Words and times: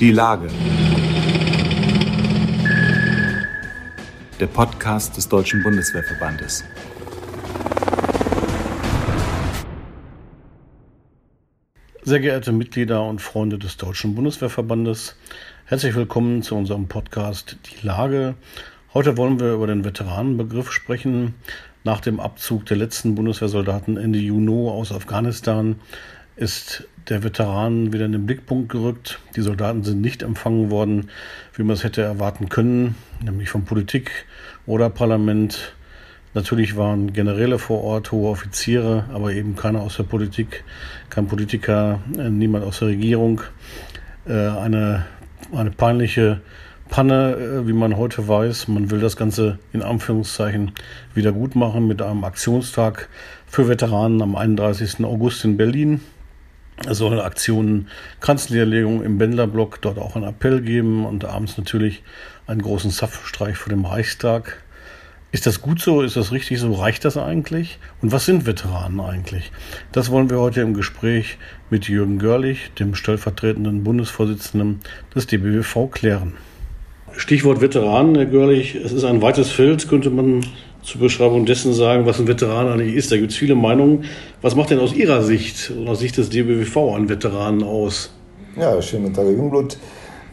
Die 0.00 0.10
Lage. 0.10 0.48
Der 4.40 4.46
Podcast 4.48 5.16
des 5.16 5.28
Deutschen 5.28 5.62
Bundeswehrverbandes. 5.62 6.64
Sehr 12.02 12.18
geehrte 12.18 12.50
Mitglieder 12.50 13.06
und 13.06 13.20
Freunde 13.20 13.56
des 13.56 13.76
Deutschen 13.76 14.16
Bundeswehrverbandes, 14.16 15.16
herzlich 15.66 15.94
willkommen 15.94 16.42
zu 16.42 16.56
unserem 16.56 16.88
Podcast 16.88 17.56
Die 17.66 17.86
Lage. 17.86 18.34
Heute 18.94 19.16
wollen 19.16 19.38
wir 19.38 19.54
über 19.54 19.68
den 19.68 19.84
Veteranenbegriff 19.84 20.72
sprechen. 20.72 21.34
Nach 21.84 22.00
dem 22.00 22.18
Abzug 22.18 22.66
der 22.66 22.78
letzten 22.78 23.14
Bundeswehrsoldaten 23.14 23.96
Ende 23.96 24.18
Juni 24.18 24.68
aus 24.68 24.90
Afghanistan 24.90 25.76
ist 26.36 26.88
der 27.08 27.22
Veteran 27.22 27.92
wieder 27.92 28.06
in 28.06 28.12
den 28.12 28.26
Blickpunkt 28.26 28.70
gerückt. 28.70 29.20
Die 29.36 29.42
Soldaten 29.42 29.84
sind 29.84 30.00
nicht 30.00 30.22
empfangen 30.22 30.70
worden, 30.70 31.10
wie 31.54 31.62
man 31.62 31.74
es 31.74 31.84
hätte 31.84 32.02
erwarten 32.02 32.48
können, 32.48 32.94
nämlich 33.22 33.50
von 33.50 33.64
Politik 33.64 34.10
oder 34.66 34.90
Parlament. 34.90 35.74
Natürlich 36.32 36.76
waren 36.76 37.12
Generäle 37.12 37.58
vor 37.58 37.84
Ort, 37.84 38.10
hohe 38.10 38.30
Offiziere, 38.30 39.04
aber 39.12 39.32
eben 39.32 39.54
keiner 39.54 39.82
aus 39.82 39.96
der 39.96 40.04
Politik, 40.04 40.64
kein 41.08 41.28
Politiker, 41.28 42.00
äh, 42.18 42.28
niemand 42.28 42.64
aus 42.64 42.80
der 42.80 42.88
Regierung. 42.88 43.42
Äh, 44.26 44.32
eine, 44.32 45.06
eine 45.52 45.70
peinliche 45.70 46.40
Panne, 46.88 47.36
äh, 47.36 47.66
wie 47.68 47.72
man 47.72 47.96
heute 47.96 48.26
weiß. 48.26 48.66
Man 48.68 48.90
will 48.90 49.00
das 49.00 49.16
Ganze 49.16 49.58
in 49.72 49.82
Anführungszeichen 49.82 50.72
wieder 51.14 51.30
gut 51.30 51.54
machen 51.54 51.86
mit 51.86 52.02
einem 52.02 52.24
Aktionstag 52.24 53.08
für 53.46 53.68
Veteranen 53.68 54.20
am 54.20 54.34
31. 54.34 55.04
August 55.04 55.44
in 55.44 55.56
Berlin. 55.56 56.00
Es 56.86 56.98
soll 56.98 57.20
Aktionen 57.20 57.88
Kranzniederlegung 58.20 59.02
im 59.02 59.16
Bändlerblock 59.16 59.80
dort 59.80 59.98
auch 59.98 60.16
einen 60.16 60.26
Appell 60.26 60.60
geben 60.60 61.06
und 61.06 61.24
abends 61.24 61.56
natürlich 61.56 62.02
einen 62.46 62.62
großen 62.62 62.90
Zapfstreich 62.90 63.56
vor 63.56 63.70
dem 63.70 63.84
Reichstag. 63.84 64.62
Ist 65.30 65.46
das 65.46 65.60
gut 65.60 65.80
so? 65.80 66.02
Ist 66.02 66.16
das 66.16 66.30
richtig 66.30 66.60
so? 66.60 66.72
Reicht 66.74 67.04
das 67.04 67.16
eigentlich? 67.16 67.78
Und 68.02 68.12
was 68.12 68.24
sind 68.24 68.46
Veteranen 68.46 69.00
eigentlich? 69.00 69.50
Das 69.92 70.10
wollen 70.10 70.30
wir 70.30 70.38
heute 70.38 70.60
im 70.60 70.74
Gespräch 70.74 71.38
mit 71.70 71.88
Jürgen 71.88 72.18
Görlich, 72.18 72.70
dem 72.78 72.94
stellvertretenden 72.94 73.82
Bundesvorsitzenden 73.82 74.80
des 75.14 75.26
DBWV, 75.26 75.90
klären. 75.90 76.34
Stichwort 77.16 77.60
Veteranen, 77.60 78.14
Herr 78.14 78.26
Görlich. 78.26 78.74
Es 78.74 78.92
ist 78.92 79.04
ein 79.04 79.22
weites 79.22 79.50
Feld, 79.50 79.88
könnte 79.88 80.10
man 80.10 80.44
zur 80.84 81.00
Beschreibung 81.00 81.46
dessen 81.46 81.72
sagen, 81.72 82.06
was 82.06 82.20
ein 82.20 82.28
Veteran 82.28 82.68
eigentlich 82.68 82.94
ist. 82.94 83.10
Da 83.10 83.16
gibt 83.16 83.32
es 83.32 83.36
viele 83.36 83.54
Meinungen. 83.54 84.04
Was 84.42 84.54
macht 84.54 84.70
denn 84.70 84.78
aus 84.78 84.92
Ihrer 84.92 85.22
Sicht, 85.22 85.72
aus 85.86 85.98
Sicht 85.98 86.16
des 86.18 86.28
DBWV, 86.28 86.94
einen 86.94 87.08
Veteranen 87.08 87.62
aus? 87.62 88.10
Ja, 88.56 88.80
schönen 88.80 89.12
Tag, 89.12 89.26
Jungblut. 89.26 89.78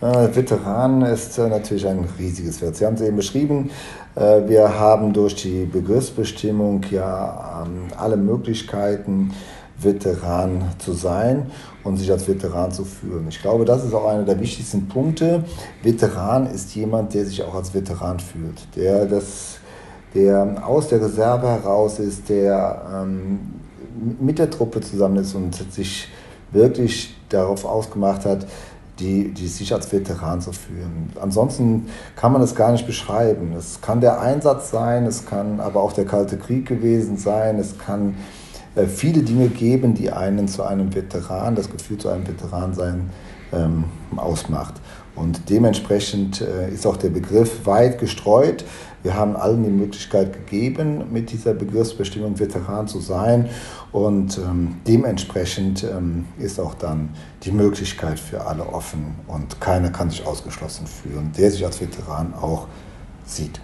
Äh, 0.02 0.35
Veteran 0.35 1.03
ist 1.03 1.38
äh, 1.38 1.47
natürlich 1.47 1.88
ein 1.88 2.05
riesiges 2.19 2.61
Wert. 2.61 2.75
Sie 2.75 2.85
haben 2.85 2.95
es 2.95 3.02
eben 3.02 3.16
beschrieben. 3.16 3.69
Äh, 4.16 4.47
wir 4.47 4.77
haben 4.77 5.13
durch 5.13 5.35
die 5.35 5.66
Begriffsbestimmung 5.66 6.85
ja 6.91 7.63
ähm, 7.66 7.88
alle 7.97 8.17
Möglichkeiten, 8.17 9.31
Veteran 9.77 10.63
zu 10.77 10.94
sein 10.94 11.47
und 11.83 11.97
sich 11.97 12.11
als 12.11 12.27
Veteran 12.27 12.72
zu 12.72 12.85
fühlen. 12.85 13.25
Ich 13.29 13.41
glaube, 13.41 13.66
das 13.66 13.83
ist 13.83 13.94
auch 13.94 14.07
einer 14.07 14.23
der 14.23 14.39
wichtigsten 14.39 14.88
Punkte. 14.88 15.44
Veteran 15.81 16.47
ist 16.47 16.75
jemand, 16.75 17.13
der 17.13 17.25
sich 17.25 17.41
auch 17.44 17.55
als 17.55 17.73
Veteran 17.73 18.19
fühlt, 18.19 18.59
der 18.75 19.05
das 19.05 19.61
der 20.14 20.66
aus 20.66 20.90
der 20.90 21.02
Reserve 21.02 21.48
heraus 21.48 22.00
ist, 22.00 22.30
der 22.30 22.81
ähm, 22.94 23.40
mit 24.20 24.40
der 24.40 24.50
Truppe 24.50 24.81
zusammen 24.81 25.18
ist 25.18 25.36
und 25.36 25.56
sich 25.72 26.08
wirklich 26.52 27.16
darauf 27.30 27.66
ausgemacht 27.66 28.26
hat, 28.26 28.45
die, 29.00 29.34
die 29.34 29.48
sich 29.48 29.73
als 29.73 29.92
Veteran 29.92 30.42
zu 30.42 30.52
fühlen. 30.52 31.12
Ansonsten 31.20 31.88
kann 32.16 32.34
man 32.34 32.42
es 32.42 32.56
gar 32.56 32.72
nicht 32.72 32.86
beschreiben. 32.86 33.53
Es 33.58 33.81
kann 33.81 34.02
der 34.02 34.22
Einsatz 34.22 34.72
sein, 34.72 35.06
es 35.06 35.26
kann 35.26 35.59
aber 35.59 35.81
auch 35.81 35.94
der 35.94 36.06
Kalte 36.06 36.38
Krieg 36.38 36.68
gewesen 36.68 37.18
sein, 37.18 37.58
es 37.58 37.78
kann 37.78 38.16
äh, 38.75 38.85
viele 38.85 39.24
Dinge 39.24 39.47
geben, 39.47 39.96
die 39.96 40.12
einen 40.12 40.47
zu 40.47 40.64
einem 40.64 40.94
Veteran, 40.94 41.56
das 41.56 41.69
Gefühl 41.69 41.97
zu 41.97 42.09
einem 42.09 42.28
Veteran 42.28 42.74
sein, 42.74 43.09
ähm, 43.53 43.85
ausmacht. 44.16 44.75
Und 45.16 45.50
dementsprechend 45.50 46.41
äh, 46.41 46.72
ist 46.72 46.85
auch 46.85 46.97
der 46.97 47.09
Begriff 47.09 47.66
weit 47.66 48.00
gestreut. 48.00 48.64
Wir 49.03 49.16
haben 49.16 49.35
allen 49.35 49.63
die 49.63 49.69
Möglichkeit 49.69 50.34
gegeben, 50.34 51.06
mit 51.12 51.31
dieser 51.31 51.53
Begriffsbestimmung 51.53 52.39
Veteran 52.39 52.88
zu 52.88 53.00
sein. 53.00 53.50
Und 53.91 54.38
ähm, 54.38 54.75
dementsprechend 54.88 55.84
ähm, 55.84 56.25
ist 56.39 56.59
auch 56.59 56.75
dann 56.75 57.09
die 57.44 57.51
Möglichkeit 57.51 58.19
für 58.19 58.45
alle 58.45 58.63
offen. 58.66 59.16
Und 59.28 59.59
keiner 59.59 59.90
kann 59.90 60.09
sich 60.09 60.25
ausgeschlossen 60.25 60.85
fühlen, 60.85 61.31
der 61.38 61.50
sich 61.50 61.66
als 61.66 61.81
Veteran 61.81 62.34
auch 62.34 62.67
sieht. 63.25 63.59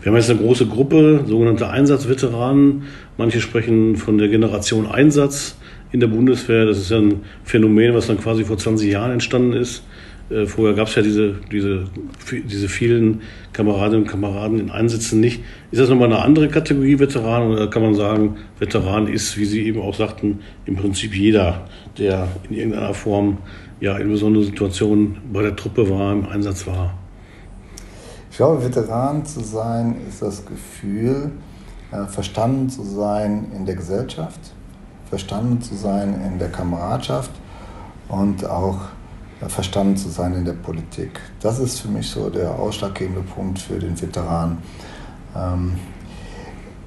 Wir 0.00 0.10
haben 0.10 0.16
jetzt 0.16 0.30
eine 0.30 0.40
große 0.40 0.66
Gruppe, 0.66 1.24
sogenannte 1.26 1.68
Einsatzveteranen. 1.68 2.84
Manche 3.16 3.40
sprechen 3.40 3.96
von 3.96 4.18
der 4.18 4.28
Generation 4.28 4.86
Einsatz 4.86 5.56
in 5.92 6.00
der 6.00 6.08
Bundeswehr. 6.08 6.66
Das 6.66 6.78
ist 6.78 6.90
ja 6.90 6.98
ein 6.98 7.22
Phänomen, 7.44 7.94
was 7.94 8.06
dann 8.06 8.18
quasi 8.18 8.44
vor 8.44 8.58
20 8.58 8.90
Jahren 8.90 9.12
entstanden 9.12 9.52
ist. 9.52 9.82
Äh, 10.30 10.46
vorher 10.46 10.74
gab 10.74 10.88
es 10.88 10.94
ja 10.94 11.02
diese, 11.02 11.34
diese, 11.50 11.84
diese 12.30 12.68
vielen 12.68 13.22
Kameradinnen 13.52 14.04
und 14.04 14.08
Kameraden 14.08 14.60
in 14.60 14.70
Einsätzen 14.70 15.20
nicht. 15.20 15.42
Ist 15.72 15.80
das 15.80 15.88
nochmal 15.88 16.12
eine 16.12 16.22
andere 16.22 16.48
Kategorie 16.48 16.98
Veteran 16.98 17.50
oder 17.50 17.68
kann 17.68 17.82
man 17.82 17.94
sagen, 17.94 18.36
Veteran 18.58 19.08
ist, 19.08 19.36
wie 19.36 19.44
Sie 19.44 19.66
eben 19.66 19.80
auch 19.80 19.94
sagten, 19.94 20.40
im 20.66 20.76
Prinzip 20.76 21.14
jeder, 21.14 21.66
der 21.98 22.28
in 22.48 22.56
irgendeiner 22.56 22.94
Form 22.94 23.38
ja 23.80 23.96
in 23.96 24.08
besonderen 24.08 24.46
Situationen 24.46 25.16
bei 25.32 25.42
der 25.42 25.56
Truppe 25.56 25.90
war, 25.90 26.12
im 26.12 26.26
Einsatz 26.26 26.66
war? 26.66 26.94
Ich 28.30 28.36
glaube, 28.36 28.64
Veteran 28.64 29.26
zu 29.26 29.40
sein 29.40 29.96
ist 30.08 30.22
das 30.22 30.46
Gefühl, 30.46 31.32
äh, 31.90 32.06
verstanden 32.06 32.70
zu 32.70 32.84
sein 32.84 33.46
in 33.56 33.66
der 33.66 33.74
Gesellschaft, 33.74 34.38
verstanden 35.08 35.60
zu 35.60 35.74
sein 35.74 36.14
in 36.24 36.38
der 36.38 36.50
Kameradschaft 36.50 37.32
und 38.08 38.46
auch 38.46 38.78
verstanden 39.48 39.96
zu 39.96 40.08
sein 40.08 40.34
in 40.34 40.44
der 40.44 40.52
Politik. 40.52 41.20
Das 41.40 41.58
ist 41.58 41.80
für 41.80 41.88
mich 41.88 42.08
so 42.10 42.28
der 42.28 42.58
ausschlaggebende 42.58 43.22
Punkt 43.22 43.58
für 43.58 43.78
den 43.78 44.00
Veteran. 44.00 44.58
Ähm, 45.34 45.76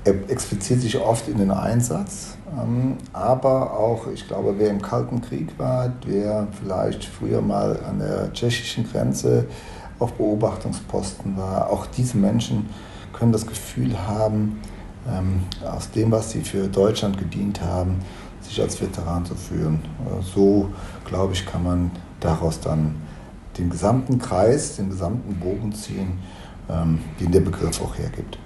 er 0.05 0.29
expliziert 0.29 0.81
sich 0.81 0.99
oft 0.99 1.27
in 1.29 1.37
den 1.37 1.51
Einsatz, 1.51 2.37
ähm, 2.61 2.97
aber 3.13 3.73
auch, 3.77 4.07
ich 4.13 4.27
glaube, 4.27 4.55
wer 4.57 4.69
im 4.69 4.81
Kalten 4.81 5.21
Krieg 5.21 5.57
war, 5.57 5.93
wer 6.05 6.47
vielleicht 6.59 7.05
früher 7.05 7.41
mal 7.41 7.79
an 7.89 7.99
der 7.99 8.33
tschechischen 8.33 8.89
Grenze 8.89 9.45
auf 9.99 10.13
Beobachtungsposten 10.13 11.37
war, 11.37 11.69
auch 11.69 11.85
diese 11.85 12.17
Menschen 12.17 12.69
können 13.13 13.31
das 13.31 13.47
Gefühl 13.47 13.97
haben, 14.07 14.59
ähm, 15.09 15.43
aus 15.65 15.89
dem, 15.91 16.11
was 16.11 16.31
sie 16.31 16.41
für 16.41 16.67
Deutschland 16.67 17.17
gedient 17.17 17.61
haben, 17.61 17.99
sich 18.41 18.59
als 18.61 18.81
Veteran 18.81 19.25
zu 19.25 19.35
fühlen. 19.35 19.79
So, 20.35 20.69
glaube 21.05 21.33
ich, 21.33 21.45
kann 21.45 21.63
man 21.63 21.91
daraus 22.23 22.59
dann 22.59 22.95
den 23.57 23.69
gesamten 23.69 24.19
Kreis, 24.19 24.77
den 24.77 24.89
gesamten 24.89 25.35
Bogen 25.35 25.73
ziehen, 25.73 26.13
ähm, 26.69 26.99
den 27.19 27.31
der 27.31 27.41
Begriff 27.41 27.81
auch 27.81 27.97
hergibt. 27.97 28.37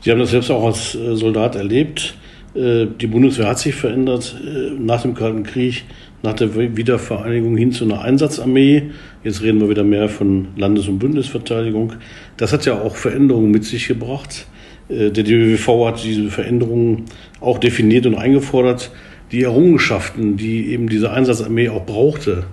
Sie 0.00 0.10
haben 0.10 0.18
das 0.18 0.30
selbst 0.30 0.50
auch 0.50 0.64
als 0.64 0.94
äh, 0.94 1.14
Soldat 1.14 1.54
erlebt. 1.54 2.14
Äh, 2.54 2.86
die 3.00 3.06
Bundeswehr 3.06 3.46
hat 3.46 3.58
sich 3.58 3.74
verändert 3.74 4.36
äh, 4.44 4.70
nach 4.78 5.02
dem 5.02 5.14
Kalten 5.14 5.44
Krieg, 5.44 5.84
nach 6.22 6.34
der 6.34 6.54
Wiedervereinigung 6.76 7.56
hin 7.56 7.72
zu 7.72 7.84
einer 7.84 8.02
Einsatzarmee. 8.02 8.90
Jetzt 9.24 9.42
reden 9.42 9.60
wir 9.60 9.68
wieder 9.68 9.84
mehr 9.84 10.08
von 10.08 10.48
Landes- 10.56 10.88
und 10.88 10.98
Bundesverteidigung. 10.98 11.94
Das 12.36 12.52
hat 12.52 12.64
ja 12.64 12.80
auch 12.80 12.96
Veränderungen 12.96 13.50
mit 13.50 13.64
sich 13.64 13.88
gebracht. 13.88 14.46
Der 14.88 15.10
DWV 15.10 15.86
hat 15.86 16.04
diese 16.04 16.28
Veränderungen 16.28 17.06
auch 17.40 17.58
definiert 17.58 18.06
und 18.06 18.14
eingefordert. 18.14 18.90
Die 19.32 19.42
Errungenschaften, 19.42 20.36
die 20.36 20.68
eben 20.68 20.88
diese 20.88 21.10
Einsatzarmee 21.10 21.70
auch 21.70 21.84
brauchte, 21.84 22.44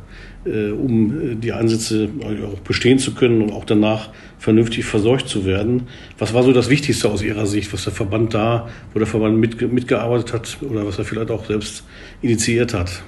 äh, 0.45 0.71
um 0.71 1.31
äh, 1.31 1.35
die 1.35 1.51
Einsätze 1.51 2.09
auch 2.21 2.59
bestehen 2.59 2.99
zu 2.99 3.13
können 3.13 3.41
und 3.41 3.51
auch 3.51 3.65
danach 3.65 4.09
vernünftig 4.37 4.85
verseucht 4.85 5.27
zu 5.27 5.45
werden. 5.45 5.87
Was 6.17 6.33
war 6.33 6.43
so 6.43 6.53
das 6.53 6.69
Wichtigste 6.69 7.09
aus 7.09 7.21
Ihrer 7.21 7.45
Sicht, 7.45 7.73
was 7.73 7.83
der 7.83 7.93
Verband 7.93 8.33
da, 8.33 8.69
wo 8.93 8.99
der 8.99 9.07
Verband 9.07 9.37
mitgearbeitet 9.37 10.33
hat 10.33 10.57
oder 10.61 10.85
was 10.87 10.97
er 10.97 11.05
vielleicht 11.05 11.31
auch 11.31 11.45
selbst 11.45 11.83
initiiert 12.21 12.73
hat? 12.73 13.03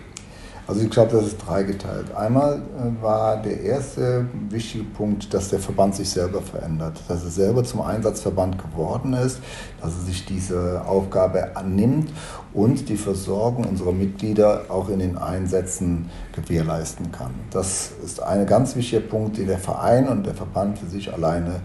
Also 0.72 0.86
ich 0.86 0.90
glaube, 0.90 1.12
das 1.12 1.28
ist 1.28 1.38
dreigeteilt. 1.46 2.16
Einmal 2.16 2.62
äh, 2.78 3.04
war 3.04 3.42
der 3.42 3.60
erste 3.60 4.26
wichtige 4.48 4.86
Punkt, 4.86 5.34
dass 5.34 5.50
der 5.50 5.60
Verband 5.60 5.96
sich 5.96 6.10
selber 6.10 6.42
verändert, 6.42 6.98
dass 7.10 7.26
er 7.26 7.30
selber 7.30 7.66
zum 7.66 7.82
Einsatzverband 7.82 8.58
geworden 8.58 9.12
ist, 9.12 9.40
dass 9.82 9.96
er 9.96 10.06
sich 10.06 10.26
diese 10.26 10.86
Aufgabe 10.88 11.58
annimmt 11.58 12.10
und 12.54 12.88
die 12.88 12.96
Versorgung 12.96 13.66
unserer 13.66 13.92
Mitglieder 13.92 14.68
auch 14.70 14.88
in 14.88 15.00
den 15.00 15.18
Einsätzen 15.18 16.10
gewährleisten 16.32 17.12
kann. 17.12 17.32
Das 17.50 17.92
ist 18.06 18.24
ein 18.24 18.46
ganz 18.46 18.74
wichtiger 18.78 19.02
Punkt, 19.02 19.40
den 19.40 19.48
der 19.48 19.60
Verein 19.60 20.08
und 20.08 20.26
der 20.26 20.36
Verband 20.36 20.80
für 20.80 20.88
sich 20.88 21.14
alleine 21.14 21.60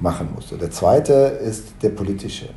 machen 0.00 0.30
musste. 0.34 0.58
Der 0.58 0.72
zweite 0.72 1.12
ist 1.12 1.74
der 1.80 1.90
politische. 1.90 2.48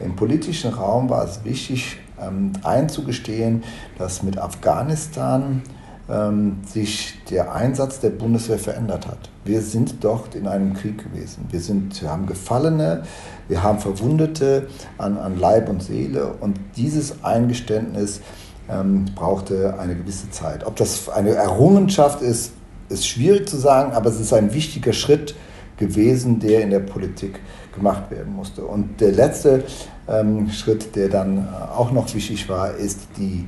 Im 0.00 0.16
politischen 0.16 0.74
Raum 0.74 1.08
war 1.08 1.24
es 1.24 1.42
wichtig, 1.44 1.98
ähm, 2.20 2.52
einzugestehen, 2.62 3.62
dass 3.98 4.22
mit 4.22 4.38
Afghanistan 4.38 5.62
ähm, 6.10 6.58
sich 6.66 7.18
der 7.30 7.54
Einsatz 7.54 8.00
der 8.00 8.10
Bundeswehr 8.10 8.58
verändert 8.58 9.06
hat. 9.06 9.30
Wir 9.44 9.62
sind 9.62 10.02
dort 10.02 10.34
in 10.34 10.46
einem 10.46 10.74
Krieg 10.74 11.04
gewesen. 11.04 11.46
Wir, 11.50 11.60
sind, 11.60 12.00
wir 12.02 12.10
haben 12.10 12.26
Gefallene, 12.26 13.04
wir 13.48 13.62
haben 13.62 13.78
Verwundete 13.78 14.68
an, 14.98 15.16
an 15.18 15.38
Leib 15.38 15.68
und 15.68 15.82
Seele 15.82 16.34
und 16.40 16.58
dieses 16.76 17.24
Eingeständnis 17.24 18.20
ähm, 18.68 19.06
brauchte 19.14 19.78
eine 19.78 19.96
gewisse 19.96 20.30
Zeit. 20.30 20.66
Ob 20.66 20.76
das 20.76 21.08
eine 21.08 21.30
Errungenschaft 21.30 22.22
ist, 22.22 22.52
ist 22.88 23.06
schwierig 23.06 23.48
zu 23.48 23.56
sagen, 23.56 23.92
aber 23.92 24.10
es 24.10 24.20
ist 24.20 24.32
ein 24.32 24.52
wichtiger 24.52 24.92
Schritt 24.92 25.34
gewesen, 25.76 26.40
der 26.40 26.62
in 26.62 26.70
der 26.70 26.80
Politik 26.80 27.40
gemacht 27.72 28.10
werden 28.10 28.34
musste. 28.34 28.64
Und 28.64 29.00
der 29.00 29.12
letzte 29.12 29.64
ähm, 30.08 30.50
Schritt, 30.50 30.94
der 30.96 31.08
dann 31.08 31.38
äh, 31.38 31.76
auch 31.76 31.92
noch 31.92 32.12
wichtig 32.14 32.48
war, 32.48 32.74
ist 32.74 33.00
die 33.16 33.46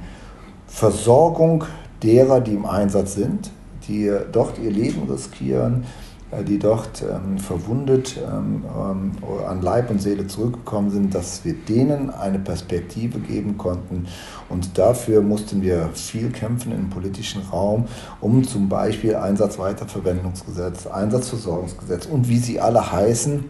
Versorgung 0.66 1.64
derer, 2.02 2.40
die 2.40 2.54
im 2.54 2.66
Einsatz 2.66 3.14
sind, 3.14 3.50
die 3.88 4.10
dort 4.32 4.58
ihr 4.58 4.70
Leben 4.70 5.10
riskieren, 5.10 5.84
äh, 6.30 6.44
die 6.44 6.58
dort 6.58 7.02
ähm, 7.02 7.38
verwundet 7.38 8.16
ähm, 8.16 8.64
ähm, 8.64 9.12
an 9.46 9.62
Leib 9.62 9.90
und 9.90 10.00
Seele 10.00 10.26
zurückgekommen 10.26 10.90
sind, 10.90 11.14
dass 11.14 11.44
wir 11.44 11.54
denen 11.54 12.10
eine 12.10 12.38
Perspektive 12.38 13.18
geben 13.18 13.58
konnten. 13.58 14.06
Und 14.48 14.78
dafür 14.78 15.20
mussten 15.20 15.62
wir 15.62 15.90
viel 15.94 16.30
kämpfen 16.30 16.72
im 16.72 16.90
politischen 16.90 17.42
Raum, 17.42 17.86
um 18.20 18.44
zum 18.44 18.68
Beispiel 18.68 19.16
Einsatzweiterverwendungsgesetz, 19.16 20.86
Einsatzversorgungsgesetz 20.86 22.06
und 22.06 22.28
wie 22.28 22.38
sie 22.38 22.60
alle 22.60 22.92
heißen, 22.92 23.44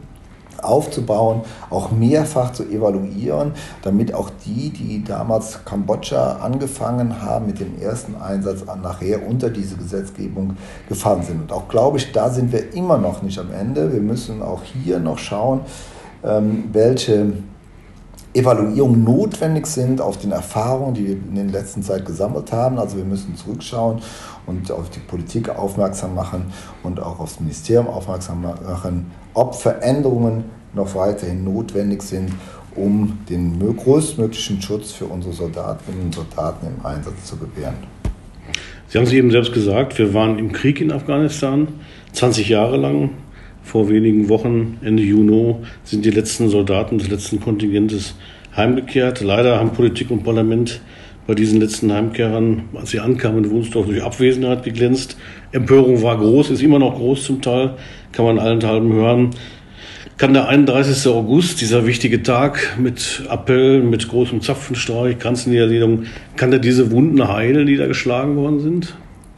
aufzubauen, 0.60 1.42
auch 1.70 1.90
mehrfach 1.90 2.52
zu 2.52 2.64
evaluieren, 2.64 3.52
damit 3.82 4.14
auch 4.14 4.30
die, 4.44 4.70
die 4.70 5.04
damals 5.04 5.64
Kambodscha 5.64 6.36
angefangen 6.36 7.22
haben 7.22 7.46
mit 7.46 7.60
dem 7.60 7.80
ersten 7.80 8.16
Einsatz, 8.16 8.64
nachher 8.82 9.26
unter 9.26 9.50
diese 9.50 9.76
Gesetzgebung 9.76 10.56
gefallen 10.88 11.22
sind. 11.22 11.42
Und 11.42 11.52
auch 11.52 11.68
glaube 11.68 11.98
ich, 11.98 12.12
da 12.12 12.30
sind 12.30 12.52
wir 12.52 12.74
immer 12.74 12.98
noch 12.98 13.22
nicht 13.22 13.38
am 13.38 13.52
Ende. 13.52 13.92
Wir 13.92 14.00
müssen 14.00 14.42
auch 14.42 14.62
hier 14.62 14.98
noch 14.98 15.18
schauen, 15.18 15.60
ähm, 16.24 16.64
welche 16.72 17.32
Evaluierungen 18.34 19.04
notwendig 19.04 19.66
sind 19.66 20.00
auf 20.00 20.16
den 20.16 20.32
Erfahrungen, 20.32 20.94
die 20.94 21.06
wir 21.06 21.16
in 21.16 21.34
der 21.34 21.60
letzten 21.60 21.82
Zeit 21.82 22.06
gesammelt 22.06 22.50
haben. 22.50 22.78
Also 22.78 22.96
wir 22.96 23.04
müssen 23.04 23.36
zurückschauen 23.36 24.00
und 24.46 24.70
auf 24.70 24.88
die 24.88 25.00
Politik 25.00 25.50
aufmerksam 25.50 26.14
machen 26.14 26.46
und 26.82 26.98
auch 26.98 27.20
aufs 27.20 27.40
Ministerium 27.40 27.88
aufmerksam 27.88 28.42
machen, 28.42 29.10
ob 29.34 29.54
Veränderungen 29.54 30.44
noch 30.72 30.94
weiterhin 30.94 31.44
notwendig 31.44 32.02
sind, 32.02 32.32
um 32.74 33.18
den 33.28 33.58
größtmöglichen 33.76 34.62
Schutz 34.62 34.92
für 34.92 35.04
unsere 35.04 35.34
Soldatinnen 35.34 36.00
und 36.06 36.14
Soldaten 36.14 36.66
im 36.66 36.86
Einsatz 36.86 37.24
zu 37.24 37.36
gewähren. 37.36 37.74
Sie 38.88 38.98
haben 38.98 39.04
es 39.04 39.12
eben 39.12 39.30
selbst 39.30 39.52
gesagt, 39.52 39.98
wir 39.98 40.14
waren 40.14 40.38
im 40.38 40.52
Krieg 40.52 40.80
in 40.80 40.90
Afghanistan 40.90 41.68
20 42.12 42.48
Jahre 42.48 42.76
lang. 42.76 43.10
Vor 43.62 43.88
wenigen 43.88 44.28
Wochen, 44.28 44.78
Ende 44.82 45.02
Juni, 45.02 45.56
sind 45.84 46.04
die 46.04 46.10
letzten 46.10 46.48
Soldaten 46.48 46.98
des 46.98 47.08
letzten 47.08 47.40
Kontingentes 47.40 48.14
heimgekehrt. 48.56 49.20
Leider 49.20 49.58
haben 49.58 49.72
Politik 49.72 50.10
und 50.10 50.24
Parlament 50.24 50.80
bei 51.26 51.34
diesen 51.34 51.60
letzten 51.60 51.92
Heimkehrern, 51.92 52.64
als 52.74 52.90
sie 52.90 53.00
ankamen 53.00 53.44
in 53.44 53.50
Wunsdorf, 53.50 53.86
durch 53.86 54.02
Abwesenheit 54.02 54.64
geglänzt. 54.64 55.16
Empörung 55.52 56.02
war 56.02 56.18
groß, 56.18 56.50
ist 56.50 56.62
immer 56.62 56.78
noch 56.78 56.96
groß 56.96 57.24
zum 57.24 57.40
Teil, 57.40 57.74
kann 58.10 58.24
man 58.24 58.38
allenthalben 58.38 58.92
hören. 58.92 59.30
Kann 60.18 60.34
der 60.34 60.48
31. 60.48 61.06
August, 61.10 61.60
dieser 61.60 61.86
wichtige 61.86 62.22
Tag 62.22 62.76
mit 62.78 63.24
Appell, 63.30 63.82
mit 63.82 64.08
großem 64.08 64.40
Zapfenstreich, 64.40 65.18
Kranzenniederlegung, 65.18 66.04
kann 66.36 66.50
der 66.50 66.60
diese 66.60 66.90
Wunden 66.90 67.26
heilen, 67.26 67.66
die 67.66 67.76
da 67.76 67.86
geschlagen 67.86 68.36
worden 68.36 68.60
sind? 68.60 68.94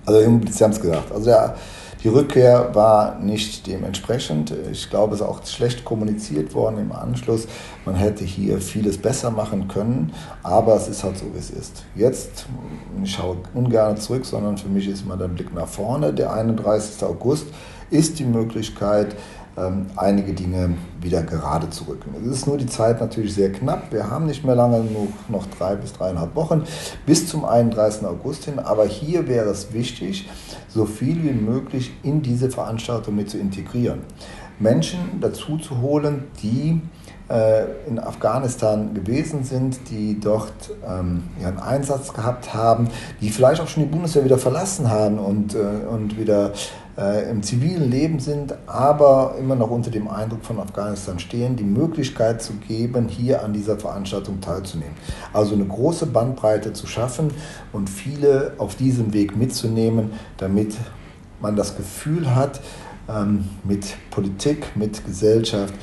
Also, 0.06 0.20
Sie 0.50 0.64
haben 0.64 0.72
es 0.72 0.80
gesagt. 0.80 1.12
Also, 1.12 1.26
der 1.26 1.56
die 2.04 2.10
Rückkehr 2.10 2.74
war 2.74 3.18
nicht 3.18 3.66
dementsprechend. 3.66 4.52
Ich 4.70 4.90
glaube, 4.90 5.14
es 5.14 5.22
ist 5.22 5.26
auch 5.26 5.44
schlecht 5.46 5.86
kommuniziert 5.86 6.54
worden 6.54 6.76
im 6.78 6.92
Anschluss. 6.92 7.48
Man 7.86 7.94
hätte 7.94 8.24
hier 8.24 8.60
vieles 8.60 8.98
besser 8.98 9.30
machen 9.30 9.68
können, 9.68 10.12
aber 10.42 10.76
es 10.76 10.86
ist 10.86 11.02
halt 11.02 11.16
so, 11.16 11.24
wie 11.32 11.38
es 11.38 11.48
ist. 11.48 11.82
Jetzt, 11.94 12.44
ich 13.02 13.12
schaue 13.12 13.38
ungern 13.54 13.96
zurück, 13.96 14.26
sondern 14.26 14.58
für 14.58 14.68
mich 14.68 14.86
ist 14.86 15.06
immer 15.06 15.16
der 15.16 15.28
Blick 15.28 15.54
nach 15.54 15.66
vorne. 15.66 16.12
Der 16.12 16.34
31. 16.34 17.02
August 17.04 17.46
ist 17.90 18.18
die 18.18 18.26
Möglichkeit, 18.26 19.16
ähm, 19.56 19.86
einige 19.96 20.32
Dinge 20.32 20.74
wieder 21.00 21.22
gerade 21.22 21.70
zu 21.70 21.84
rücken. 21.84 22.14
Es 22.20 22.38
ist 22.38 22.46
nur 22.46 22.58
die 22.58 22.66
Zeit 22.66 23.00
natürlich 23.00 23.34
sehr 23.34 23.52
knapp. 23.52 23.92
Wir 23.92 24.10
haben 24.10 24.26
nicht 24.26 24.44
mehr 24.44 24.54
lange, 24.54 24.80
nur 24.80 25.08
noch 25.28 25.46
drei 25.46 25.76
bis 25.76 25.92
dreieinhalb 25.92 26.34
Wochen 26.34 26.64
bis 27.06 27.28
zum 27.28 27.44
31. 27.44 28.06
August 28.06 28.44
hin. 28.44 28.58
Aber 28.58 28.86
hier 28.86 29.28
wäre 29.28 29.50
es 29.50 29.72
wichtig, 29.72 30.28
so 30.68 30.86
viel 30.86 31.22
wie 31.22 31.32
möglich 31.32 31.92
in 32.02 32.22
diese 32.22 32.50
Veranstaltung 32.50 33.14
mit 33.14 33.30
zu 33.30 33.38
integrieren. 33.38 34.00
Menschen 34.58 35.20
dazu 35.20 35.58
zu 35.58 35.80
holen, 35.80 36.24
die 36.42 36.80
äh, 37.28 37.64
in 37.88 37.98
Afghanistan 37.98 38.94
gewesen 38.94 39.44
sind, 39.44 39.90
die 39.90 40.20
dort 40.20 40.52
ähm, 40.86 41.24
ihren 41.40 41.58
Einsatz 41.58 42.12
gehabt 42.12 42.54
haben, 42.54 42.88
die 43.20 43.30
vielleicht 43.30 43.60
auch 43.60 43.68
schon 43.68 43.84
die 43.84 43.88
Bundeswehr 43.88 44.24
wieder 44.24 44.38
verlassen 44.38 44.90
haben 44.90 45.18
und, 45.18 45.54
äh, 45.54 45.58
und 45.90 46.18
wieder 46.18 46.52
äh, 46.96 47.30
im 47.30 47.42
zivilen 47.42 47.90
Leben 47.90 48.20
sind, 48.20 48.54
aber 48.66 49.34
immer 49.38 49.56
noch 49.56 49.70
unter 49.70 49.90
dem 49.90 50.08
Eindruck 50.08 50.44
von 50.44 50.60
Afghanistan 50.60 51.18
stehen, 51.18 51.56
die 51.56 51.64
Möglichkeit 51.64 52.42
zu 52.42 52.54
geben, 52.54 53.08
hier 53.08 53.42
an 53.42 53.52
dieser 53.52 53.78
Veranstaltung 53.78 54.40
teilzunehmen. 54.40 54.94
Also 55.32 55.54
eine 55.54 55.64
große 55.64 56.06
Bandbreite 56.06 56.72
zu 56.72 56.86
schaffen 56.86 57.32
und 57.72 57.90
viele 57.90 58.52
auf 58.58 58.76
diesem 58.76 59.12
Weg 59.12 59.36
mitzunehmen, 59.36 60.12
damit 60.36 60.76
man 61.40 61.56
das 61.56 61.76
Gefühl 61.76 62.34
hat, 62.34 62.60
ähm, 63.08 63.48
mit 63.64 63.96
Politik, 64.10 64.76
mit 64.76 65.04
Gesellschaft 65.04 65.74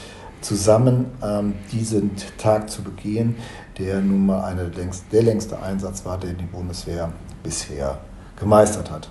zusammen 0.41 1.05
ähm, 1.23 1.53
diesen 1.71 2.11
Tag 2.37 2.69
zu 2.69 2.81
begehen, 2.81 3.35
der 3.77 4.01
nun 4.01 4.25
mal 4.25 4.43
eine 4.43 4.71
der 5.11 5.23
längste 5.23 5.61
Einsatz 5.61 6.03
war, 6.05 6.17
den 6.17 6.37
die 6.37 6.45
Bundeswehr 6.45 7.11
bisher 7.43 7.99
gemeistert 8.39 8.89
hat. 8.89 9.09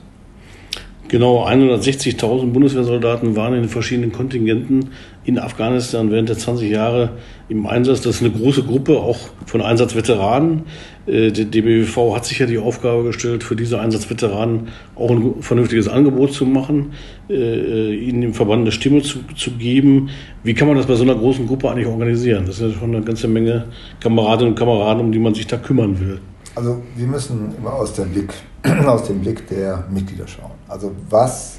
Genau 1.11 1.45
160.000 1.45 2.53
Bundeswehrsoldaten 2.53 3.35
waren 3.35 3.55
in 3.55 3.63
den 3.63 3.69
verschiedenen 3.69 4.13
Kontingenten 4.13 4.91
in 5.25 5.41
Afghanistan 5.41 6.13
während 6.13 6.29
der 6.29 6.39
20 6.39 6.71
Jahre 6.71 7.15
im 7.49 7.67
Einsatz. 7.67 8.03
Das 8.03 8.15
ist 8.15 8.23
eine 8.23 8.31
große 8.31 8.63
Gruppe, 8.63 8.97
auch 9.01 9.19
von 9.45 9.61
Einsatzveteranen. 9.61 10.67
Äh, 11.09 11.33
der 11.33 11.47
DBWV 11.47 12.15
hat 12.15 12.27
sich 12.27 12.39
ja 12.39 12.47
die 12.47 12.59
Aufgabe 12.59 13.03
gestellt, 13.03 13.43
für 13.43 13.57
diese 13.57 13.81
Einsatzveteranen 13.81 14.69
auch 14.95 15.11
ein 15.11 15.43
vernünftiges 15.43 15.89
Angebot 15.89 16.33
zu 16.33 16.47
machen, 16.47 16.93
äh, 17.29 17.93
ihnen 17.93 18.23
im 18.23 18.35
Verband 18.35 18.61
eine 18.61 18.71
Stimme 18.71 19.03
zu, 19.03 19.19
zu 19.35 19.51
geben. 19.51 20.11
Wie 20.45 20.55
kann 20.55 20.69
man 20.69 20.77
das 20.77 20.87
bei 20.87 20.95
so 20.95 21.03
einer 21.03 21.17
großen 21.17 21.45
Gruppe 21.45 21.73
eigentlich 21.73 21.89
organisieren? 21.89 22.45
Das 22.47 22.61
ist 22.61 22.73
ja 22.73 22.79
schon 22.79 22.95
eine 22.95 23.05
ganze 23.05 23.27
Menge 23.27 23.65
Kameradinnen 23.99 24.53
und 24.53 24.57
Kameraden, 24.57 25.07
um 25.07 25.11
die 25.11 25.19
man 25.19 25.35
sich 25.35 25.49
da 25.49 25.57
kümmern 25.57 25.99
will. 25.99 26.21
Also 26.55 26.81
wir 26.95 27.07
müssen 27.09 27.53
immer 27.59 27.73
aus 27.73 27.95
Blick, 27.95 28.33
aus 28.87 29.09
dem 29.09 29.19
Blick 29.19 29.49
der 29.49 29.87
Mitglieder 29.91 30.29
schauen. 30.29 30.60
Also 30.71 30.93
was 31.09 31.59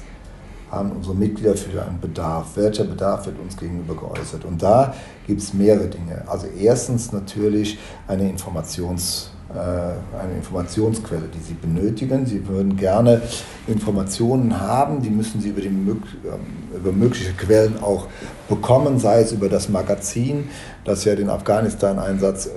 haben 0.70 0.92
unsere 0.92 1.14
Mitglieder 1.14 1.54
für 1.54 1.82
einen 1.82 2.00
Bedarf? 2.00 2.56
Welcher 2.56 2.84
Bedarf 2.84 3.26
wird 3.26 3.38
uns 3.38 3.56
gegenüber 3.56 3.94
geäußert? 3.94 4.44
Und 4.46 4.62
da 4.62 4.94
gibt 5.26 5.42
es 5.42 5.52
mehrere 5.52 5.88
Dinge. 5.88 6.24
Also 6.26 6.46
erstens 6.46 7.12
natürlich 7.12 7.78
eine 8.08 8.30
Informations- 8.30 9.28
äh, 9.54 10.18
eine 10.18 10.36
Informationsquelle, 10.36 11.28
die 11.28 11.40
Sie 11.40 11.52
benötigen. 11.52 12.24
Sie 12.24 12.48
würden 12.48 12.74
gerne 12.74 13.20
Informationen 13.66 14.58
haben, 14.58 15.02
die 15.02 15.10
müssen 15.10 15.42
Sie 15.42 15.50
über, 15.50 15.60
die, 15.60 15.66
ähm, 15.66 16.00
über 16.74 16.90
mögliche 16.90 17.34
Quellen 17.34 17.82
auch 17.82 18.06
bekommen, 18.52 18.98
sei 18.98 19.22
es 19.22 19.32
über 19.32 19.48
das 19.48 19.70
Magazin, 19.70 20.50
das 20.84 21.06
ja 21.06 21.14
den 21.14 21.30
Afghanistan-Einsatz 21.30 22.46
äh, 22.46 22.50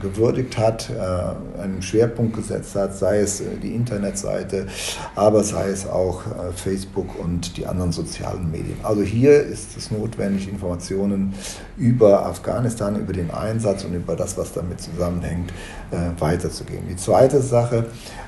gewürdigt 0.00 0.56
hat, 0.56 0.88
äh, 0.88 1.60
einen 1.60 1.82
Schwerpunkt 1.82 2.34
gesetzt 2.34 2.74
hat, 2.74 2.96
sei 2.96 3.18
es 3.18 3.42
äh, 3.42 3.44
die 3.62 3.74
Internetseite, 3.74 4.68
aber 5.14 5.44
sei 5.44 5.68
es 5.68 5.86
auch 5.86 6.22
äh, 6.26 6.52
Facebook 6.54 7.18
und 7.22 7.58
die 7.58 7.66
anderen 7.66 7.92
sozialen 7.92 8.50
Medien. 8.50 8.78
Also 8.82 9.02
hier 9.02 9.42
ist 9.42 9.76
es 9.76 9.90
notwendig, 9.90 10.48
Informationen 10.48 11.34
über 11.76 12.24
Afghanistan, 12.24 12.96
über 12.96 13.12
den 13.12 13.30
Einsatz 13.30 13.84
und 13.84 13.92
über 13.92 14.16
das, 14.16 14.38
was 14.38 14.54
damit 14.54 14.80
zusammenhängt, 14.80 15.52
äh, 15.90 16.18
weiterzugeben. 16.18 16.84
Die 16.88 16.96
zweite 16.96 17.42
Sache 17.42 17.84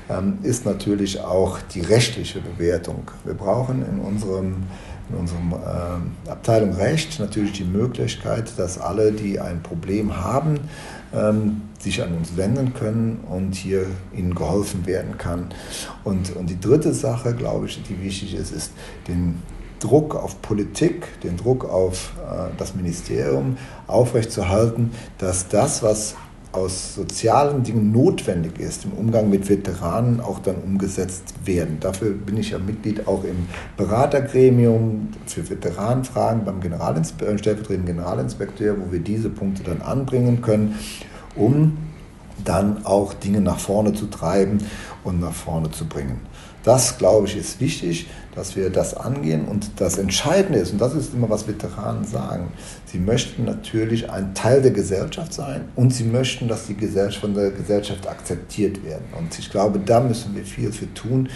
ähm, 0.07 0.37
ist 0.43 0.67
natürlich 0.67 1.19
auch 1.21 1.57
die 1.73 1.81
rechtliche 1.81 2.41
Bewertung. 2.41 3.09
Wir 3.23 3.33
brauchen 3.33 3.83
in 3.89 3.99
unserem 3.99 4.63
in 5.11 5.19
unserer 5.19 6.01
äh, 6.27 6.29
Abteilung 6.29 6.73
Recht 6.73 7.19
natürlich 7.19 7.53
die 7.53 7.63
Möglichkeit, 7.63 8.57
dass 8.57 8.79
alle, 8.79 9.11
die 9.11 9.39
ein 9.39 9.61
Problem 9.61 10.17
haben, 10.17 10.59
ähm, 11.13 11.61
sich 11.79 12.01
an 12.01 12.13
uns 12.15 12.37
wenden 12.37 12.73
können 12.73 13.19
und 13.29 13.55
hier 13.55 13.85
ihnen 14.15 14.35
geholfen 14.35 14.85
werden 14.85 15.17
kann. 15.17 15.47
Und, 16.03 16.35
und 16.35 16.49
die 16.49 16.59
dritte 16.59 16.93
Sache, 16.93 17.33
glaube 17.33 17.65
ich, 17.65 17.81
die 17.83 18.01
wichtig 18.01 18.35
ist, 18.35 18.51
ist 18.51 18.71
den 19.07 19.41
Druck 19.79 20.15
auf 20.15 20.41
Politik, 20.41 21.19
den 21.21 21.37
Druck 21.37 21.65
auf 21.65 22.13
äh, 22.19 22.49
das 22.57 22.75
Ministerium 22.75 23.57
aufrechtzuerhalten, 23.87 24.91
dass 25.17 25.47
das, 25.47 25.83
was 25.83 26.15
aus 26.51 26.95
sozialen 26.95 27.63
Dingen 27.63 27.91
notwendig 27.91 28.59
ist 28.59 28.85
im 28.85 28.91
Umgang 28.93 29.29
mit 29.29 29.47
Veteranen, 29.47 30.19
auch 30.19 30.39
dann 30.39 30.55
umgesetzt 30.55 31.33
werden. 31.45 31.77
Dafür 31.79 32.11
bin 32.11 32.37
ich 32.37 32.51
ja 32.51 32.59
Mitglied 32.59 33.07
auch 33.07 33.23
im 33.23 33.47
Beratergremium 33.77 35.09
für 35.25 35.49
Veteranenfragen 35.49 36.43
beim 36.43 36.59
Generalinspe 36.59 37.25
äh, 37.25 37.37
stellvertretenden 37.37 37.95
Generalinspekteur, 37.95 38.75
wo 38.79 38.91
wir 38.91 38.99
diese 38.99 39.29
Punkte 39.29 39.63
dann 39.63 39.81
anbringen 39.81 40.41
können, 40.41 40.77
um 41.35 41.77
dann 42.43 42.85
auch 42.85 43.13
Dinge 43.13 43.39
nach 43.39 43.59
vorne 43.59 43.93
zu 43.93 44.07
treiben 44.07 44.59
und 45.03 45.19
nach 45.19 45.33
vorne 45.33 45.71
zu 45.71 45.85
bringen. 45.85 46.19
Das, 46.63 46.97
glaube 46.97 47.27
ich, 47.27 47.37
ist 47.37 47.59
wichtig, 47.59 48.07
dass 48.35 48.55
wir 48.55 48.69
das 48.69 48.93
angehen. 48.93 49.45
Und 49.45 49.71
das 49.77 49.97
Entscheidende 49.97 50.59
ist, 50.59 50.71
und 50.71 50.79
das 50.79 50.93
ist 50.93 51.13
immer, 51.13 51.29
was 51.29 51.47
Veteranen 51.47 52.05
sagen, 52.05 52.51
sie 52.85 52.99
möchten 52.99 53.45
natürlich 53.45 54.09
ein 54.11 54.33
Teil 54.35 54.61
der 54.61 54.71
Gesellschaft 54.71 55.33
sein 55.33 55.69
und 55.75 55.93
sie 55.93 56.03
möchten, 56.03 56.47
dass 56.47 56.67
die 56.67 56.75
Gesellschaft 56.75 57.21
von 57.21 57.33
der 57.33 57.51
Gesellschaft 57.51 58.07
akzeptiert 58.07 58.83
werden. 58.85 59.05
Und 59.17 59.37
ich 59.37 59.49
glaube, 59.49 59.79
da 59.79 59.99
müssen 59.99 60.35
wir 60.35 60.43
viel 60.43 60.71
für 60.71 60.93
tun, 60.93 61.29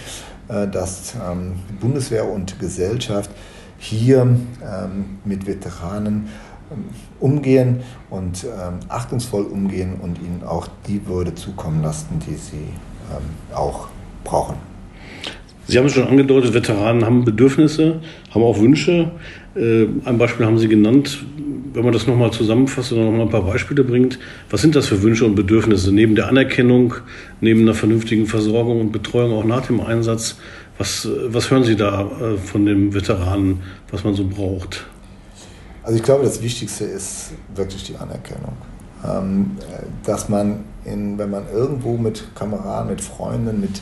äh, 0.47 0.67
dass 0.67 1.15
ähm, 1.15 1.53
Bundeswehr 1.79 2.29
und 2.29 2.59
Gesellschaft 2.59 3.31
hier 3.79 4.21
ähm, 4.21 5.19
mit 5.25 5.47
Veteranen 5.47 6.29
ähm, 6.71 6.85
umgehen 7.19 7.81
und 8.09 8.45
achtungsvoll 8.87 9.43
umgehen 9.43 9.95
und 10.01 10.19
ihnen 10.19 10.43
auch 10.45 10.67
die 10.87 11.05
Würde 11.07 11.33
zukommen 11.33 11.81
lassen, 11.81 12.19
die 12.27 12.35
sie 12.35 12.67
auch 13.53 13.87
brauchen. 14.23 14.74
Sie 15.67 15.77
haben 15.77 15.87
es 15.87 15.93
schon 15.93 16.07
angedeutet, 16.07 16.53
Veteranen 16.53 17.05
haben 17.05 17.25
Bedürfnisse, 17.25 17.99
haben 18.31 18.43
auch 18.43 18.59
Wünsche. 18.59 19.11
Äh, 19.55 19.87
ein 20.05 20.17
Beispiel 20.17 20.45
haben 20.45 20.59
Sie 20.59 20.67
genannt. 20.67 21.25
Wenn 21.73 21.83
man 21.83 21.91
das 21.91 22.07
nochmal 22.07 22.31
zusammenfasst 22.31 22.93
und 22.93 23.03
nochmal 23.03 23.21
ein 23.21 23.29
paar 23.29 23.41
Beispiele 23.41 23.83
bringt, 23.83 24.17
was 24.49 24.61
sind 24.61 24.75
das 24.75 24.87
für 24.87 25.01
Wünsche 25.01 25.25
und 25.25 25.35
Bedürfnisse 25.35 25.91
neben 25.91 26.15
der 26.15 26.29
Anerkennung, 26.29 26.93
neben 27.41 27.61
einer 27.61 27.73
vernünftigen 27.73 28.27
Versorgung 28.27 28.79
und 28.79 28.91
Betreuung 28.91 29.33
auch 29.33 29.43
nach 29.43 29.65
dem 29.65 29.81
Einsatz? 29.81 30.37
Was, 30.77 31.07
was 31.27 31.51
hören 31.51 31.63
Sie 31.63 31.75
da 31.75 32.01
äh, 32.01 32.37
von 32.37 32.65
den 32.65 32.93
Veteranen, 32.93 33.61
was 33.91 34.03
man 34.03 34.13
so 34.13 34.25
braucht? 34.27 34.85
Also 35.83 35.97
ich 35.97 36.03
glaube, 36.03 36.23
das 36.23 36.41
Wichtigste 36.41 36.85
ist 36.85 37.33
wirklich 37.55 37.83
die 37.83 37.95
Anerkennung. 37.95 38.53
Ähm, 39.03 39.51
dass 40.03 40.29
man, 40.29 40.63
in, 40.83 41.17
wenn 41.17 41.29
man 41.29 41.43
irgendwo 41.53 41.97
mit 41.97 42.23
Kameraden, 42.35 42.89
mit 42.89 43.01
Freunden, 43.01 43.61
mit 43.61 43.81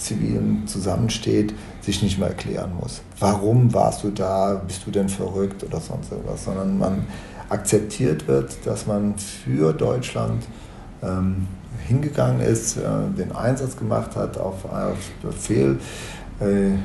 Zivilen 0.00 0.66
zusammensteht, 0.66 1.54
sich 1.80 2.02
nicht 2.02 2.18
mehr 2.18 2.28
erklären 2.28 2.72
muss. 2.80 3.02
Warum 3.18 3.72
warst 3.72 4.02
du 4.02 4.10
da? 4.10 4.62
Bist 4.66 4.86
du 4.86 4.90
denn 4.90 5.08
verrückt 5.08 5.62
oder 5.62 5.80
sonst 5.80 6.10
irgendwas? 6.10 6.44
Sondern 6.44 6.78
man 6.78 7.04
akzeptiert 7.48 8.26
wird, 8.28 8.58
dass 8.64 8.86
man 8.86 9.16
für 9.18 9.72
Deutschland 9.72 10.44
ähm, 11.02 11.46
hingegangen 11.86 12.40
ist, 12.40 12.76
äh, 12.76 12.80
den 13.16 13.32
Einsatz 13.32 13.76
gemacht 13.76 14.16
hat, 14.16 14.38
auf, 14.38 14.64
auf 14.64 15.10
Befehl 15.22 15.78
äh, 16.40 16.70
äh, 16.70 16.76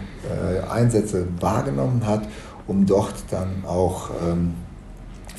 Einsätze 0.69 1.27
wahrgenommen 1.39 2.05
hat, 2.05 2.23
um 2.67 2.85
dort 2.85 3.13
dann 3.31 3.63
auch 3.65 4.09
ähm, 4.27 4.53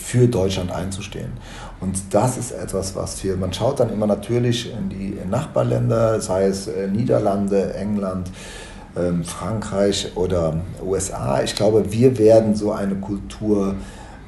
für 0.06 0.28
Deutschland 0.28 0.70
einzustehen. 0.70 1.32
Und 1.80 2.14
das 2.14 2.38
ist 2.38 2.52
etwas, 2.52 2.94
was 2.94 3.24
wir, 3.24 3.36
man 3.36 3.52
schaut 3.52 3.80
dann 3.80 3.92
immer 3.92 4.06
natürlich 4.06 4.72
in 4.72 4.88
die 4.88 5.18
Nachbarländer, 5.28 6.20
sei 6.20 6.44
es 6.44 6.68
äh, 6.68 6.86
Niederlande, 6.86 7.74
England, 7.74 8.30
ähm, 8.96 9.24
Frankreich 9.24 10.12
oder 10.14 10.60
USA. 10.80 11.42
Ich 11.42 11.56
glaube, 11.56 11.90
wir 11.90 12.18
werden 12.18 12.54
so 12.54 12.70
eine 12.70 12.94
Kultur 12.94 13.74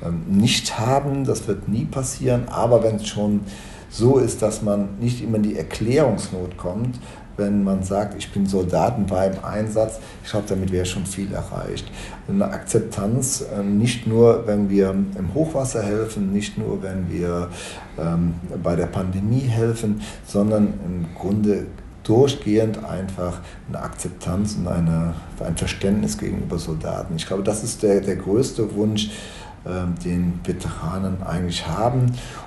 ähm, 0.05 0.25
nicht 0.27 0.81
haben, 0.81 1.25
das 1.25 1.47
wird 1.47 1.69
nie 1.69 1.85
passieren, 1.85 2.49
aber 2.49 2.83
wenn 2.83 2.97
es 2.97 3.07
schon 3.07 3.43
so 3.89 4.19
ist, 4.19 4.43
dass 4.43 4.63
man 4.63 4.99
nicht 4.99 5.23
immer 5.23 5.37
in 5.37 5.45
die 5.45 5.57
Erklärungsnot 5.57 6.57
kommt, 6.57 6.99
wenn 7.39 7.65
man 7.65 7.83
sagt, 7.83 8.17
ich 8.19 8.31
bin 8.31 8.47
Soldaten 8.47 9.07
beim 9.07 9.33
Einsatz. 9.43 10.01
Ich 10.25 10.31
glaube, 10.31 10.47
damit 10.49 10.73
wäre 10.73 10.85
schon 10.85 11.07
viel 11.07 11.33
erreicht. 11.33 11.91
Eine 12.29 12.47
Akzeptanz, 12.47 13.45
ähm, 13.57 13.79
nicht 13.79 14.07
nur, 14.07 14.47
wenn 14.47 14.69
wir 14.69 14.91
im 14.91 15.35
Hochwasser 15.35 15.83
helfen, 15.83 16.33
nicht 16.33 16.59
nur, 16.59 16.83
wenn 16.83 17.11
wir 17.11 17.49
ähm, 17.99 18.35
bei 18.63 18.77
der 18.77 18.87
Pandemie 18.87 19.41
helfen, 19.41 20.03
sondern 20.27 20.75
im 20.85 21.07
Grunde 21.15 21.67
durchgehend 22.03 22.85
einfach 22.85 23.41
eine 23.69 23.81
Akzeptanz 23.81 24.57
und 24.57 24.67
eine, 24.67 25.15
ein 25.45 25.57
Verständnis 25.57 26.19
gegenüber 26.19 26.59
Soldaten. 26.59 27.15
Ich 27.17 27.27
glaube, 27.27 27.43
das 27.43 27.63
ist 27.63 27.83
der, 27.83 28.01
der 28.01 28.17
größte 28.17 28.75
Wunsch, 28.75 29.11
ähm, 29.67 29.95
den 30.05 30.41
Veteranen 30.45 31.23
eigentlich 31.23 31.67
haben. 31.67 32.07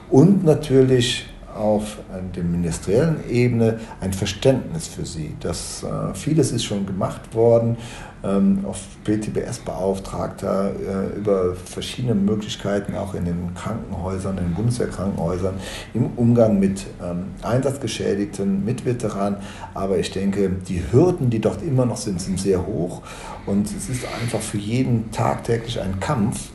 Und 0.10 0.44
natürlich 0.44 1.31
auf 1.55 1.98
der 2.36 2.43
ministeriellen 2.43 3.17
Ebene 3.29 3.79
ein 4.00 4.13
Verständnis 4.13 4.88
für 4.88 5.05
sie. 5.05 5.36
Das, 5.39 5.84
äh, 5.84 6.13
vieles 6.13 6.51
ist 6.51 6.63
schon 6.63 6.86
gemacht 6.86 7.34
worden, 7.34 7.77
ähm, 8.24 8.65
auf 8.67 8.79
PTBS-Beauftragter 9.03 10.72
äh, 10.72 11.17
über 11.17 11.55
verschiedene 11.55 12.13
Möglichkeiten, 12.13 12.96
auch 12.96 13.13
in 13.13 13.25
den 13.25 13.53
Krankenhäusern, 13.55 14.38
in 14.38 14.46
den 14.46 14.53
Bundeswehrkrankenhäusern, 14.53 15.55
im 15.93 16.08
Umgang 16.17 16.60
mit 16.60 16.86
ähm, 17.03 17.25
Einsatzgeschädigten, 17.41 18.63
mit 18.63 18.86
Veteranen. 18.86 19.38
Aber 19.74 19.98
ich 19.98 20.12
denke, 20.12 20.50
die 20.50 20.84
Hürden, 20.91 21.29
die 21.29 21.39
dort 21.39 21.63
immer 21.63 21.86
noch 21.86 21.98
sind, 21.98 22.22
sind 22.22 22.39
sehr 22.39 22.65
hoch. 22.65 23.01
Und 23.46 23.67
es 23.67 23.89
ist 23.89 24.05
einfach 24.22 24.41
für 24.41 24.58
jeden 24.58 25.12
tagtäglich 25.12 25.81
ein 25.81 26.00
Kampf, 26.00 26.50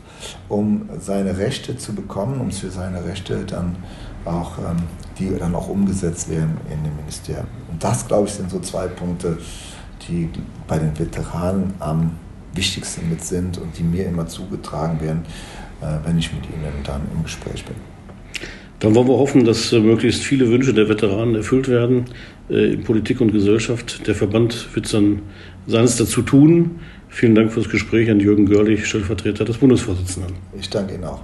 um 0.48 0.88
seine 1.00 1.38
Rechte 1.38 1.76
zu 1.76 1.94
bekommen, 1.94 2.40
um 2.40 2.50
für 2.52 2.70
seine 2.70 3.04
Rechte 3.04 3.44
dann 3.44 3.76
auch, 4.26 4.58
ähm, 4.58 4.76
die 5.18 5.36
dann 5.38 5.54
auch 5.54 5.68
umgesetzt 5.68 6.28
werden 6.28 6.56
in 6.70 6.82
dem 6.84 6.96
Ministerium. 6.96 7.46
Und 7.70 7.82
das, 7.82 8.06
glaube 8.06 8.28
ich, 8.28 8.34
sind 8.34 8.50
so 8.50 8.60
zwei 8.60 8.86
Punkte, 8.86 9.38
die 10.08 10.28
bei 10.66 10.78
den 10.78 10.98
Veteranen 10.98 11.74
am 11.78 12.12
wichtigsten 12.54 13.08
mit 13.08 13.22
sind 13.22 13.58
und 13.58 13.76
die 13.78 13.82
mir 13.82 14.06
immer 14.06 14.26
zugetragen 14.26 15.00
werden, 15.00 15.24
äh, 15.80 16.06
wenn 16.06 16.18
ich 16.18 16.32
mit 16.32 16.44
ihnen 16.44 16.72
dann 16.84 17.02
im 17.14 17.22
Gespräch 17.22 17.64
bin. 17.64 17.76
Dann 18.80 18.94
wollen 18.94 19.08
wir 19.08 19.16
hoffen, 19.16 19.44
dass 19.44 19.72
äh, 19.72 19.80
möglichst 19.80 20.22
viele 20.22 20.48
Wünsche 20.50 20.74
der 20.74 20.88
Veteranen 20.88 21.34
erfüllt 21.34 21.68
werden 21.68 22.06
äh, 22.50 22.74
in 22.74 22.84
Politik 22.84 23.20
und 23.20 23.32
Gesellschaft. 23.32 24.06
Der 24.06 24.14
Verband 24.14 24.74
wird 24.74 24.92
dann 24.92 25.22
seines 25.66 25.96
dazu 25.96 26.22
tun. 26.22 26.80
Vielen 27.08 27.34
Dank 27.34 27.52
fürs 27.52 27.68
Gespräch 27.68 28.10
an 28.10 28.20
Jürgen 28.20 28.46
Görlich, 28.46 28.86
Stellvertreter 28.86 29.44
des 29.44 29.56
Bundesvorsitzenden. 29.58 30.34
Ich 30.58 30.68
danke 30.68 30.94
Ihnen 30.94 31.04
auch. 31.04 31.22